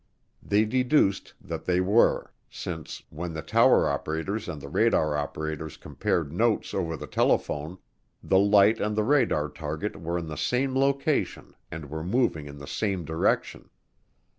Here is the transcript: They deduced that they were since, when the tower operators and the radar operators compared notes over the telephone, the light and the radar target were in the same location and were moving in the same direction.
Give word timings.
They 0.41 0.65
deduced 0.65 1.35
that 1.39 1.65
they 1.65 1.79
were 1.79 2.33
since, 2.49 3.03
when 3.11 3.33
the 3.35 3.43
tower 3.43 3.87
operators 3.87 4.49
and 4.49 4.59
the 4.59 4.67
radar 4.67 5.15
operators 5.15 5.77
compared 5.77 6.33
notes 6.33 6.73
over 6.73 6.97
the 6.97 7.05
telephone, 7.05 7.77
the 8.23 8.39
light 8.39 8.79
and 8.79 8.95
the 8.95 9.03
radar 9.03 9.47
target 9.47 9.95
were 9.95 10.17
in 10.17 10.25
the 10.25 10.37
same 10.37 10.75
location 10.75 11.55
and 11.69 11.87
were 11.91 12.03
moving 12.03 12.47
in 12.47 12.57
the 12.57 12.65
same 12.65 13.05
direction. 13.05 13.69